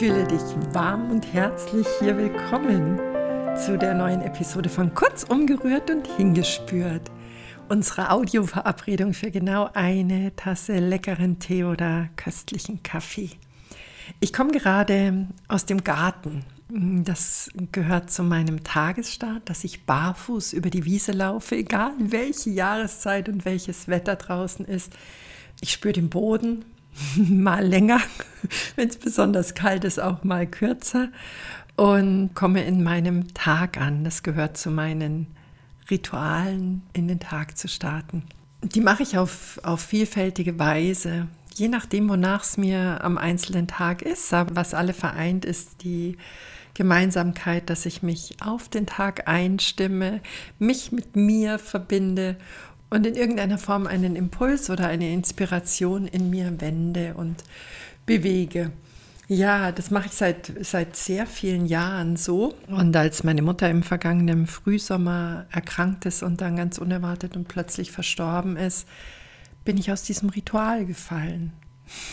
[0.00, 0.40] Fühle dich
[0.72, 2.96] warm und herzlich hier willkommen
[3.54, 7.10] zu der neuen Episode von Kurz umgerührt und hingespürt.
[7.68, 13.28] Unsere Audioverabredung für genau eine Tasse leckeren Tee oder köstlichen Kaffee.
[14.20, 16.46] Ich komme gerade aus dem Garten.
[17.04, 23.28] Das gehört zu meinem Tagesstart, dass ich barfuß über die Wiese laufe, egal welche Jahreszeit
[23.28, 24.94] und welches Wetter draußen ist.
[25.60, 26.64] Ich spüre den Boden,
[27.16, 28.00] mal länger,
[28.76, 31.08] wenn es besonders kalt ist, auch mal kürzer
[31.76, 34.04] und komme in meinem Tag an.
[34.04, 35.26] Das gehört zu meinen
[35.90, 38.24] Ritualen, in den Tag zu starten.
[38.62, 44.02] Die mache ich auf, auf vielfältige Weise, je nachdem, wonach es mir am einzelnen Tag
[44.02, 44.32] ist.
[44.34, 46.16] Aber was alle vereint, ist die
[46.74, 50.20] Gemeinsamkeit, dass ich mich auf den Tag einstimme,
[50.58, 52.36] mich mit mir verbinde
[52.90, 57.44] und in irgendeiner Form einen Impuls oder eine Inspiration in mir wende und
[58.04, 58.72] bewege.
[59.28, 62.54] Ja, das mache ich seit, seit sehr vielen Jahren so.
[62.66, 67.92] Und als meine Mutter im vergangenen Frühsommer erkrankt ist und dann ganz unerwartet und plötzlich
[67.92, 68.88] verstorben ist,
[69.64, 71.52] bin ich aus diesem Ritual gefallen.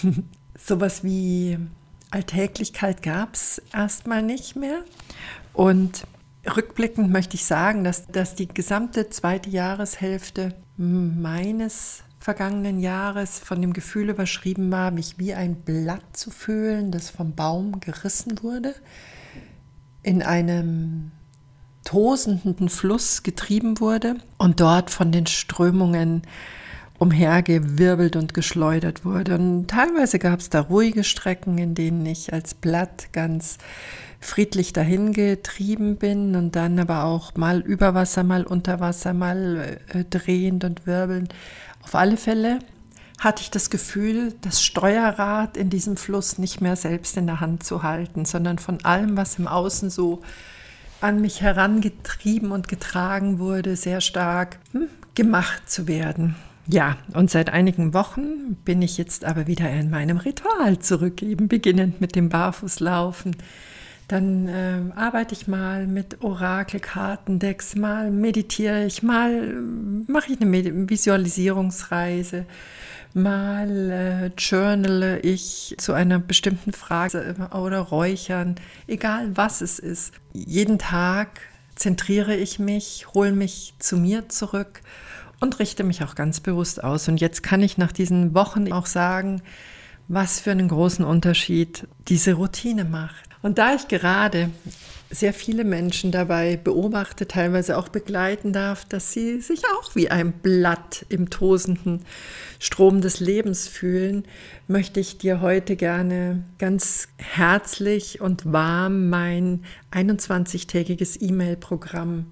[0.59, 1.57] Sowas wie
[2.11, 4.83] Alltäglichkeit gab es erstmal nicht mehr.
[5.53, 6.05] Und
[6.55, 13.73] rückblickend möchte ich sagen, dass, dass die gesamte zweite Jahreshälfte meines vergangenen Jahres von dem
[13.73, 18.75] Gefühl überschrieben war, mich wie ein Blatt zu fühlen, das vom Baum gerissen wurde,
[20.03, 21.11] in einem
[21.83, 26.23] tosenden Fluss getrieben wurde und dort von den Strömungen
[26.99, 29.35] umhergewirbelt und geschleudert wurde.
[29.35, 33.57] Und teilweise gab es da ruhige Strecken, in denen ich als Blatt ganz
[34.19, 39.79] friedlich dahin getrieben bin und dann aber auch mal über Wasser, mal unter Wasser, mal
[39.89, 41.33] äh, drehend und wirbelnd.
[41.83, 42.59] Auf alle Fälle
[43.19, 47.63] hatte ich das Gefühl, das Steuerrad in diesem Fluss nicht mehr selbst in der Hand
[47.63, 50.21] zu halten, sondern von allem, was im Außen so
[51.01, 56.35] an mich herangetrieben und getragen wurde, sehr stark hm, gemacht zu werden.
[56.69, 61.47] Ja, und seit einigen Wochen bin ich jetzt aber wieder in meinem Ritual zurück, eben
[61.47, 63.37] beginnend mit dem Barfußlaufen.
[64.09, 69.53] Dann äh, arbeite ich mal mit Orakelkartendecks, mal meditiere ich, mal
[70.07, 72.45] mache ich eine Visualisierungsreise,
[73.13, 78.55] mal äh, journale ich zu einer bestimmten Frage oder räuchern,
[78.87, 80.13] egal was es ist.
[80.33, 81.39] Jeden Tag
[81.75, 84.81] zentriere ich mich, hole mich zu mir zurück
[85.39, 87.07] und richte mich auch ganz bewusst aus.
[87.07, 89.41] Und jetzt kann ich nach diesen Wochen auch sagen,
[90.07, 93.27] was für einen großen Unterschied diese Routine macht.
[93.41, 94.49] Und da ich gerade
[95.09, 100.33] sehr viele Menschen dabei beobachte, teilweise auch begleiten darf, dass sie sich auch wie ein
[100.33, 102.03] Blatt im tosenden
[102.59, 104.25] Strom des Lebens fühlen,
[104.67, 112.25] möchte ich dir heute gerne ganz herzlich und warm mein 21-tägiges E-Mail-Programm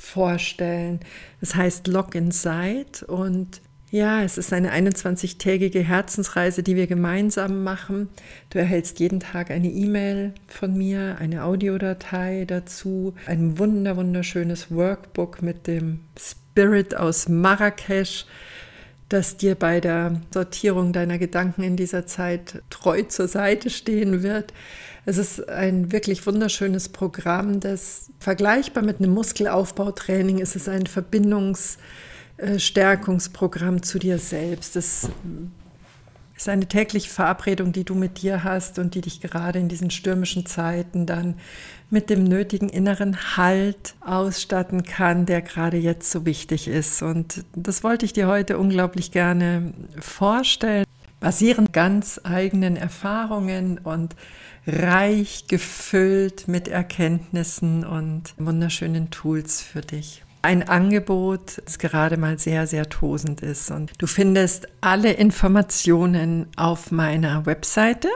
[0.00, 1.00] vorstellen.
[1.40, 3.60] Das heißt Lock Inside und
[3.90, 8.08] ja, es ist eine 21-tägige Herzensreise, die wir gemeinsam machen.
[8.50, 15.40] Du erhältst jeden Tag eine E-Mail von mir, eine Audiodatei dazu, ein wunder wunderschönes Workbook
[15.40, 18.26] mit dem Spirit aus Marrakesch,
[19.08, 24.52] das dir bei der Sortierung deiner Gedanken in dieser Zeit treu zur Seite stehen wird.
[25.06, 30.56] Es ist ein wirklich wunderschönes Programm, das vergleichbar mit einem Muskelaufbautraining ist.
[30.56, 34.76] Es ein Verbindungsstärkungsprogramm zu dir selbst.
[34.76, 35.08] Das
[36.38, 39.90] ist eine tägliche Verabredung, die du mit dir hast und die dich gerade in diesen
[39.90, 41.34] stürmischen Zeiten dann
[41.90, 47.02] mit dem nötigen inneren Halt ausstatten kann, der gerade jetzt so wichtig ist.
[47.02, 50.84] Und das wollte ich dir heute unglaublich gerne vorstellen,
[51.18, 54.14] basierend ganz eigenen Erfahrungen und
[54.64, 60.22] reich gefüllt mit Erkenntnissen und wunderschönen Tools für dich.
[60.40, 63.70] Ein Angebot, das gerade mal sehr, sehr tosend ist.
[63.70, 68.08] Und du findest alle Informationen auf meiner Webseite.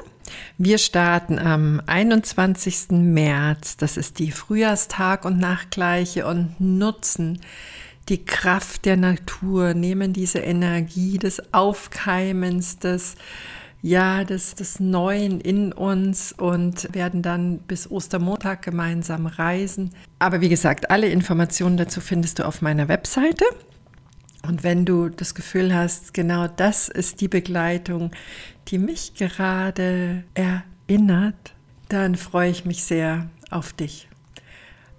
[0.57, 2.91] Wir starten am 21.
[2.91, 7.41] März, das ist die Frühjahrstag- und Nachtgleiche und nutzen
[8.09, 13.17] die Kraft der Natur, nehmen diese Energie des Aufkeimens, des
[13.83, 19.91] ja, des, des Neuen in uns und werden dann bis Ostermontag gemeinsam reisen.
[20.21, 23.45] Aber wie gesagt, alle Informationen dazu findest du auf meiner Webseite.
[24.47, 28.13] Und wenn du das Gefühl hast, genau das ist die Begleitung,
[28.69, 31.55] die mich gerade erinnert,
[31.89, 34.09] dann freue ich mich sehr auf dich.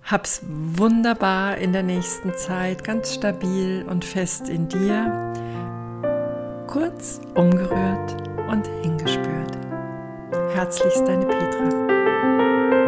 [0.04, 5.32] Hab's wunderbar in der nächsten Zeit, ganz stabil und fest in dir.
[6.68, 9.58] Kurz umgerührt und hingespürt.
[10.54, 12.83] Herzlichst deine Petra.